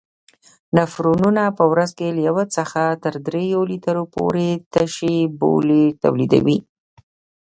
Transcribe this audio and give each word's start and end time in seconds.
نفرونونه 0.77 1.43
په 1.57 1.63
ورځ 1.71 1.89
کې 1.97 2.07
له 2.15 2.21
یو 2.29 2.37
څخه 2.55 2.81
تر 3.03 3.13
دریو 3.27 3.61
لیترو 3.71 4.03
پورې 4.15 4.49
تشې 4.73 5.17
بولې 5.39 5.85
تولیدوي. 6.03 6.57